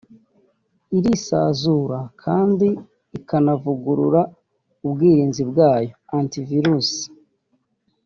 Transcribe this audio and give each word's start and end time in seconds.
irisazura 0.97 1.99
kandi 2.23 2.67
ikanavugurura 3.17 4.21
ubwirinzi 4.85 5.41
bwayo 5.51 5.91
(Anti 6.17 6.39
Virus) 6.49 6.89